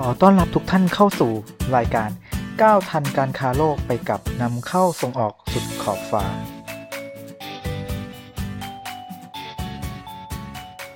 [0.00, 1.32] ขอต้อนรับทุกท่านเข้าสู่
[1.76, 2.10] รายการ
[2.62, 6.24] ก้าวทันการค้าโลกไปกับนำเข้าส่งออกสุดขอบฟ้า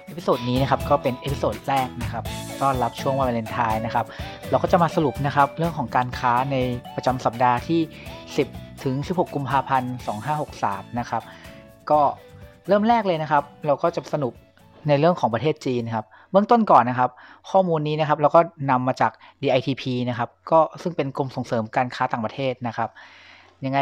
[0.06, 2.24] episode นี้นะครับก็เป็น episode แรกนะครับ
[2.62, 4.06] ต้อนรับช่วงวันวาเลนไทน์นะครับ
[4.50, 6.56] เราก็จะมาสรุปนะครับเรื่องของการค้าใน
[6.94, 7.80] ประจำสัปดาห์ที่
[8.32, 9.94] 10 ถึง 16 กุมภาพันธ์
[10.46, 11.22] 2563 นะครับ
[11.90, 12.00] ก็
[12.68, 14.32] เริ่มแรกเลยนะครับ เราก็จะสนุก
[14.88, 17.10] ในเรื่องของประเทศจีนครับ เบื้องต้นก่อนนะครับ
[17.50, 18.40] ข้อมูลนี้นะครับเราก็
[18.70, 22.88] นำมาจาก DITP นะครับก็ซึ่งเป็นกรมส่งเสริมการค้าต่างประเทศนะครับ
[23.64, 23.80] ยังไง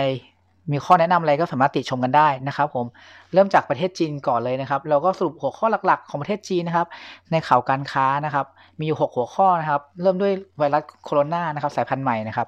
[0.73, 2.87] มีข้อแนะนำอะไรก็สามารถติชมกันได้นะครับผม
[3.33, 6.87] เริ่มจากประเทศจีนก่อนเลยนะครับ เราก็สรุปหัวข้อหลักๆ ของประเทศจีนนะครับ
[7.33, 8.47] ในข่าวการค้านะครับ
[8.79, 12.47] มีอยู่ 6 หัวข้อนะครับ เริ่มด้วยไวรัสโคโรนานะครับสายพันธุ์ใหม่นะครับ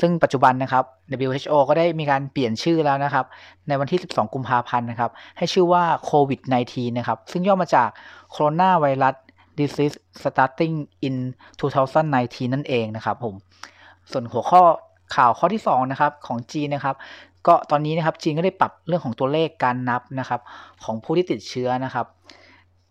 [0.00, 0.84] ซึ่งปัจจุบันนะครับ
[1.28, 3.26] WHO ก็ได้มีการเปลี่ยนชื่อแล้วนะครับ
[3.68, 7.88] ในวันที่ 12 กุมภาพันธ์นะครับ ให้ชื่อว่าโควิด -19 นะครับ ซึ่งย่อมาจาก
[8.30, 9.14] โคโรนาไวรัส
[9.58, 11.16] disease starting in
[11.80, 13.34] 2019 นั่นเองนะครับผม
[14.10, 14.62] ส่วนหัวข้อ
[15.16, 16.96] ข่าวข้อที่2นะครับของจีนนะครับ
[17.46, 20.40] ก็ตอนนี้นะครับจีนก็ได้ปรับเรื่องของตัวเลขการนับนะครับ
[20.84, 22.06] ของผู้ที่ติดเชื้อนะครับ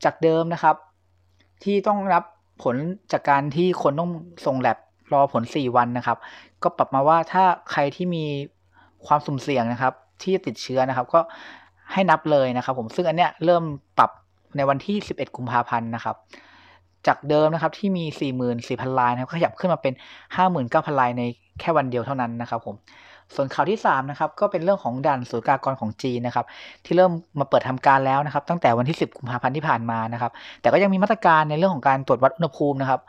[0.04, 0.76] จากเดิมนะครับ
[1.64, 2.24] ที่ต้องรับ
[2.64, 2.76] ผล
[3.12, 4.12] จากการที่คนต้อง
[4.46, 4.78] ส่งแลบ
[5.14, 6.18] รอผล 4 วันนะครับ
[6.64, 8.26] ก็ปรับมาว่าถ้าใครที่มี
[9.06, 11.20] ความสุ่มเสี่ยงนะครับ ที่จะติดเชื้อนะครับ ก็
[11.92, 13.64] ให้นับเลยนะครับ ผมซึ่งอันเนี้ยเริ่ม
[13.98, 14.12] ปรับ
[14.56, 16.16] ในวันที่ 11 กุมภาพันธ์นะครับ
[17.08, 18.04] จากเดิมนะครับที่มี
[18.52, 19.94] 44,000 ลายนะครับขยับขึ้นมาเป็น
[20.48, 21.24] 59,000 ลายใน
[21.60, 22.76] แค่วันเดียวเท่านั้นนะครับผม
[23.36, 26.46] ส่วนข่าวที่3นะครับก็เป็นเรื่องของด่านศุลกากรของจีนนะครับ
[26.86, 33.02] ที่เริ่มมาเปิดทำการแล้วนะครับ ตั้งแต่วันที่ 10 กุมภาพันธ์ที่ผ่านมานะครับ แต่ก็ยังมีมาตรการในเรื่องของการตรวจวัดอุณหภูมินะครับ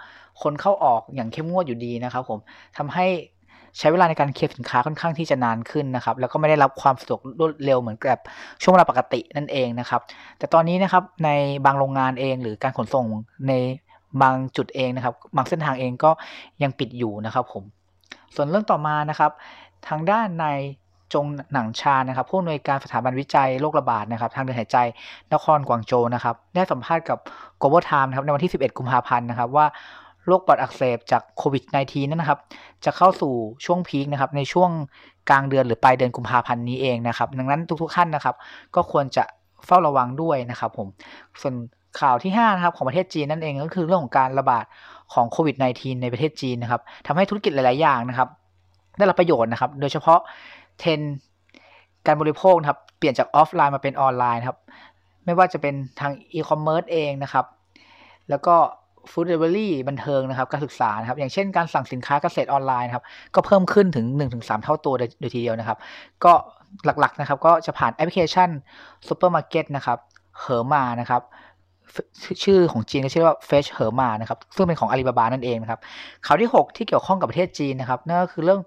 [0.42, 2.38] คนเข้าออกอย่างเข้มงวดอยู่ดีนะครับ ผม
[2.76, 3.06] ทำให้
[3.78, 8.18] ใช้เวลาในการเคลียร์สินค้าค่อนข้างที่จะนานขึ้นนะครับ แล้วก็ไม่ได้รับความสะดวกรวดเร็วเหมือนกับ
[8.62, 10.00] ช่วงเวลาปกตินั่นเองนะครับ
[10.38, 11.30] แต่ตอนนี้นะครับใน
[11.66, 13.06] บางโรงงานเองหรือการขนส่ง
[13.48, 13.52] ใน
[14.22, 16.10] บางจุดเองนะครับ บางเส้นทางเองก็
[16.62, 17.64] ยังปิดอยู่นะครับผม
[18.34, 19.30] ส่วนเรื่องต่อมานะครับ
[19.88, 20.46] ทางด้านใน
[21.14, 24.78] จงหนังชานะครับผู้อำนวยการสถาบันวิจัยโรคระบาดนะครับ ทางเดินหายใจ
[25.32, 27.18] นครกวางโจนะครับ ได้สัมภาษณ์กับ
[27.60, 29.66] Global Times นะครับในวันที่ 11 กุมภาพันธ์นะครับว่า
[30.26, 32.40] โรคปอดอักเสบจากโควิด -19 นั่นนะครับ
[32.84, 33.32] จะเข้าสู่
[33.64, 34.70] ช่วง peak นะครับในช่วง
[35.30, 38.36] กลางเดือนหรือปลายเดือนกุมภาพันธ์นี้เองนะครับ ดังนั้นทุกๆท่านนะครับ
[38.74, 39.24] ก็ควรจะ
[39.66, 40.88] เฝ้าระวังด้วยนะครับผม
[41.40, 41.54] ส่วน
[42.00, 44.64] ข่าวที่5นะครับของประเทศจีนนั่นเองก็คือเรื่องของการระบาด
[45.12, 48.28] ของโควิด -19 ในประเทศจีนนะครับทำให้ธุรกิจหลาย ๆ อย่างนะครับ
[48.98, 50.20] ได้รับประโยชน์นะครับ โดยเฉพาะ
[50.78, 51.00] เทรน
[52.06, 54.58] การบริโภคนะครับเปลี่ยนจากออฟไลน์มาเป็นออนไลน์ครับ
[55.24, 57.46] ไม่ว่าจะเป็นทางอีคอมเมิร์ซเองนะครับ
[58.30, 58.54] แล้วก็
[59.10, 63.04] food delivery บันเทิงนะครับ การศึกษานะครับ อย่างเช่นการสั่งสินค้าเกษตรออนไลน์ครับ
[63.34, 65.78] ก็เพิ่มขึ้นถึง 1-3 เท่าตัวโดยทีเดียวนะครับ
[66.24, 66.32] ก็
[66.84, 68.50] หลักๆนะครับ ก็จะผ่านแอปพลิเคชัน
[69.08, 69.98] ซูเปอร์มาร์เก็ตนะครับ
[70.40, 71.22] เหอมานะครับ
[72.44, 75.80] ชื่อของจีนก็ชื่อว่า Fresh เหอมานะครับ ซึ่งเป็นของอาลีบาบานั่นเองนะครับ
[76.26, 78.60] ข่าวที่ 6 ที่เกี่ยวข้องกับประเทศจีนนะครับนั่นก็คือเรื่อง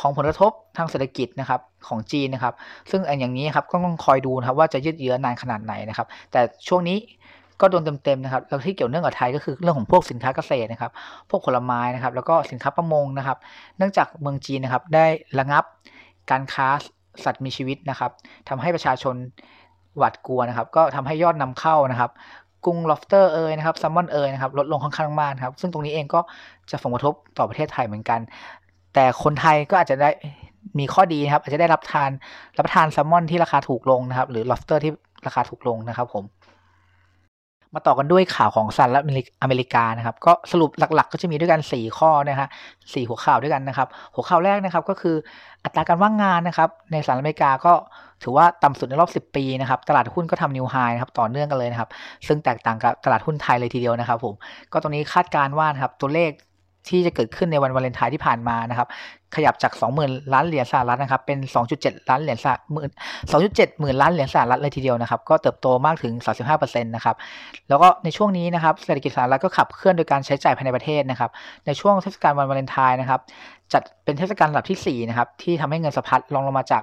[0.00, 2.54] ของผลกระทบทางเศรษฐกิจนะครับของจีนนะครับ
[2.90, 6.98] ซึ่งอันอย่างนี้ครับก็ต้องคอยดูนะครับว่าจะยืดเยื้อนานขนาดไหนนะครับ แต่ช่วงนี้
[7.60, 10.92] ก็โดนเต็มๆนะครับแล้วที่เกี่ยวเนื่องกับไทยก็คือเรื่องของพวกสินค้าเกษตรนะครับ
[11.30, 13.38] พวกผลไม้นะครับ แล้วก็สินค้าประมงนะครับ
[13.76, 15.06] เนื่องจากเมืองจีนนะครับ ได้
[15.38, 15.64] ระงับ
[16.30, 16.66] การค้า
[17.24, 18.10] สัตว์มีชีวิตนะครับ
[18.48, 19.16] ทำให้ประชาชน
[19.96, 22.10] หวาดกลัวนะครับ ก็ทำให้ยอดนำเข้านะครับ
[22.64, 26.20] กุ้ง lobster เอยนะครับแซลมอนเอยนะครับลดลงค่อนข้างมากครับ ซึ่งตรงนี้เองก็
[26.70, 28.20] จะส่งผลกระทบต่อประเทศไทยเหมือนกัน
[28.94, 30.10] แต่คนไทยก็อาจจะได้
[30.78, 32.10] มีข้อดีนะครับ อาจจะได้รับทาน
[32.58, 34.92] รับทานแซลมอนที่ราคาถูกลงนะครับ หรือ lobster ที่
[35.26, 36.24] ราคาถูกลงนะครับผม
[37.74, 42.48] มาต่อกันด้วยข่าวของสหรัฐอเมริกานะครับ ก็สรุปหลักๆ ก็จะมีด้วยกัน 4 ข้อนะฮะ
[42.94, 45.16] สี่หัวข่าวด้วยกันนะครับ หัวข่าวแรกนะครับก็คือ
[45.64, 47.72] อัตราการว่างงานนะครับ ในสหรัฐอเมริกาก็
[48.22, 51.90] ถือว่าต่ำสุดในรอบ 10 ปีนะครับ ตลาดหุ้นก็ทำนิวไฮนะครับ ต่อเนื่องกันเลยนะครับ
[52.26, 54.34] ซึ่งแตกต่างกับตลาดหุ้นไทยเลยทีเดียวนะครับผม
[54.72, 56.30] ก็ตรงนี้คาดการว่านะครับ ตัวเลข
[56.88, 58.88] ที่จะเกิดขึ้นในวันวาเลนไทน์ที่ผ่านมานะครับ
[59.36, 59.72] ขยับจาก
[60.02, 61.38] 20,000 ล้านเหรียญสหรัฐนะครับเป็น
[61.74, 62.90] 2.7 ล้านเหรียญสหหมื่น
[63.32, 66.12] 2.7 หมื่นล้านเหรียญสหรัฐเลยทีเดียวนะครับก็เติบโตมากถึง
[66.48, 67.16] 35%นะครับ
[67.68, 71.30] แล้วก็ในช่วงนี้นะครับเศรษฐกิจสหรัฐก็ขับเคลื่อนโดยการใช้จ่ายภายในประเทศนะครับ
[71.66, 73.20] ในช่วงเทศกาลวันวาเลนไทน์นะครับ
[73.72, 76.82] จัดเป็นเทศกาลระดับที่4นะครับที่ทำให้เงินสะพัดลงลงมาจาก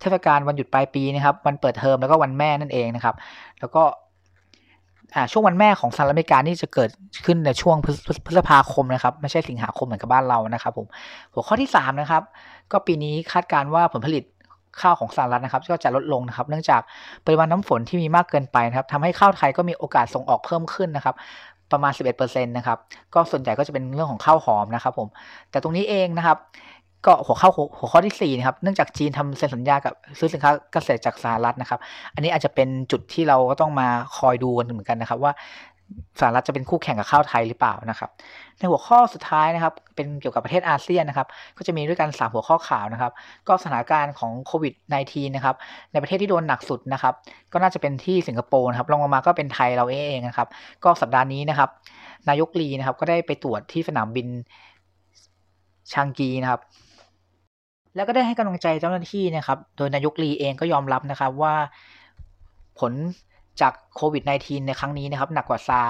[0.00, 3.14] เทศกาลวันหยุดปลายปีนะครับวันเปิดเทอมแล้วก็วันแม่นั่นเองนะครับ
[3.60, 3.82] แล้วก็
[5.32, 6.90] ช่วงวันแม่ของสหรัฐอเมริกานี่จะเกิด
[7.24, 7.76] ขึ้นในช่วง
[8.26, 10.86] พฤษภาคมนะครับ ไม่ใช่สิงหาคมเหมือนกับบ้านเรานะครับผม
[11.32, 12.22] หัวข้อที่ 3 นะครับ
[12.72, 14.24] ก็ปีนี้คาดการว่าผลผลิต
[14.80, 16.82] ข้าวของสหรัฐนะครับ ก็จะลดลงนะครับ เนื่องจาก
[17.26, 21.14] ปริมาณน้ำฝนที่มีมากเกินไปนะครับทำให้ข้าวไทยก็มีโอกาสส่งออกเพิ่มขึ้นนะครับ
[21.72, 22.78] ประมาณ 11%นะครับ
[23.14, 25.08] ก็ส่วนใหญ่ก็จะเป็นเรื่องของข้าวหอมนะครับผม
[25.50, 26.38] แต่ตรงนี้เองนะครับ
[27.06, 27.48] ก็หัวข้อ
[27.78, 31.80] หัวข้อที่ 4 นะครับ เนื่องจากจีนทำเซ็นสัญญากับซื้อสินค้าเกษตรจากสหรัฐนะครับ
[32.14, 35.32] อันนี้อาจจะเป็นจุดที่เราก็ต้องมาคอยดูกันเหมือนกันนะครับ ว่า
[36.20, 38.10] สหรัฐจะเป็นคู่แข่งกับข้าวไทยหรือเปล่านะครับ
[38.58, 43.12] ในหัวข้อสุดท้ายนะครับ เป็นเกี่ยวกับประเทศอาเซียนนะครับ ก็จะมีด้วยกัน 3 หัวข้อข่าวนะครับ
[43.48, 44.74] ก็สถานการณ์ของโควิด
[45.04, 45.56] -19 นะครับ
[45.92, 47.14] ในประเทศที่โดนหนักสุดนะครับ
[47.52, 50.48] ก็น่าจะเป็นที่สิงคโปร์นะครับลงมาก็เป็นไทยเราเองนะครับ
[50.84, 51.70] ก็สัปดาห์นี้นะครับ
[52.28, 54.28] นายกลีนะครับ ก็ได้ไปตรวจที่สนามบิน
[55.92, 56.60] ชางกีนะครับ
[57.98, 61.54] แล้วก็ได้ให้กำลังใจเจ้าหน้าที่นะครับ โดยนายกลีเองก็ยอมรับนะครับว่า
[62.78, 62.92] ผล
[63.60, 65.82] จากโควิด -19 ในครั้งนี้นะครับ หนักกว่าซา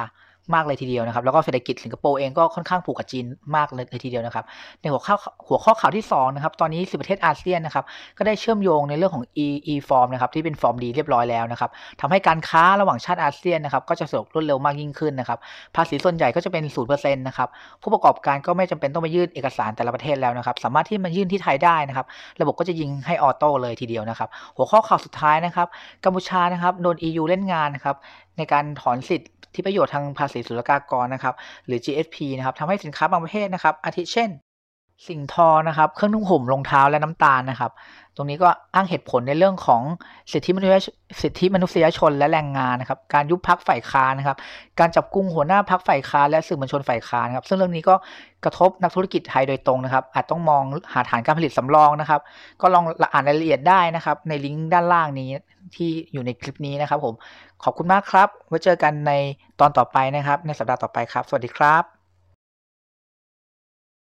[0.54, 3.24] มากเลยทีเดียวนะครับ แล้วก็เศรษฐกิจสิงคโปร์เองก็ค่อนข้างผูกกับจีน
[3.56, 4.44] มากเลยทีเดียวนะครับ
[4.80, 5.14] ในหัวข้อ
[5.48, 7.84] หัวข้อข่าวที่2นะครับ ตอนนี้สิประเทศอาเซียนนะครับ
[8.18, 15.38] ก็ได้เชื่อมโยงในเรื่องของ e e form นะครับ ที่เป็นฟอร์มดีเรียบร้อยแล้วนะครับทำให้การค้าระหว่างชาติอาเซียนนะครับ ก็จะสะดวกรวดเร็วมากยิ่งขึ้นนะครับ
[15.76, 17.48] ภาษีส่วนใหญ่ก็จะเป็น0%นะครับ
[17.82, 22.06] ผู้ประกอบการก็ไม่จำเป็นต้องไปยื่นเอกสารแต่ละประเทศแล้วนะครับ สามารถที่มายื่นที่ไทยได้นะครับ
[22.40, 25.68] ระบบก็จะยิงให้ออโต้เลยทีเดียวนะครับ หัวข้อข่าวสุดท้ายนะครับ
[26.04, 27.96] กัมพูชานะครับ โดน EU เล่นงานนะครับ
[28.38, 31.34] ในการถอนสิทธิ์ที่ประโยชน์ทางภาษีศุลกากรนะครับ
[31.66, 34.30] หรือ GSP นะครับทำให้สินค้าบางประเภทนะครับ อาทิเช่น
[35.08, 37.72] สิ่งทอนะครับ เครื่องนุ่งห่มรองเท้าและน้ำตาลนะครับ
[38.18, 39.82] ตรงนี้ก็อ้างเหตุผลในเรื่องของ
[40.32, 40.76] สิทธิมนุษย
[41.22, 44.36] สิทธิมนุษยชนและแรงงานนะครับ การยุบพักฝ่ายค้านนะครับ
[44.80, 47.94] การจับกุมหัวหน้าพักฝ่ายค้านและสื่อมวลชนฝ่ายค้านครับ ซึ่งเรื่องนี้ก็
[48.44, 50.62] กระทบนักธุรกิจไทยโดยตรงนะครับ อาจต้องมอง
[50.92, 52.20] หาฐานการผลิตสำรองนะครับ
[52.60, 55.28] ก็ลองอ่านรายละเอียดได้นะครับ ในลิงก์ด้านล่างนี้
[55.74, 57.14] ที่อยู่ในคลิปนี้นะครับผม
[57.64, 59.12] ขอบคุณมากครับ ไว้เจอกันใน
[59.60, 61.97] ตอนต่อไปนะครับ ในสัปดาห์ต่อไปครับ สวัสดีครับ